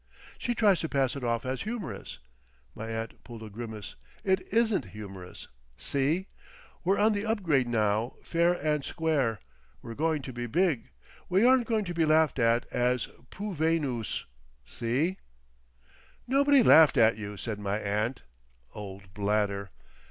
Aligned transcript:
She 0.39 0.55
tries 0.55 0.79
to 0.79 0.89
pass 0.89 1.15
it 1.15 1.23
off 1.23 1.45
as 1.45 1.61
humorous"—my 1.61 2.89
aunt 2.89 3.23
pulled 3.23 3.43
a 3.43 3.51
grimace—"it 3.51 4.41
isn't 4.51 4.85
humorous! 4.85 5.47
See! 5.77 6.25
We're 6.83 6.97
on 6.97 7.13
the 7.13 7.23
up 7.23 7.43
grade 7.43 7.67
now, 7.67 8.15
fair 8.23 8.53
and 8.53 8.83
square. 8.83 9.39
We're 9.83 9.93
going 9.93 10.23
to 10.23 10.33
be 10.33 10.47
big. 10.47 10.89
We 11.29 11.45
aren't 11.45 11.67
going 11.67 11.85
to 11.85 11.93
be 11.93 12.05
laughed 12.05 12.39
at 12.39 12.65
as 12.71 13.09
Poovenoos, 13.29 14.23
see!" 14.65 15.17
"Nobody 16.27 16.63
laughed 16.63 16.97
at 16.97 17.19
you," 17.19 17.37
said 17.37 17.59
my 17.59 17.77
aunt. 17.79 18.23
"Old 18.73 19.13
Bladder!" 19.13 19.69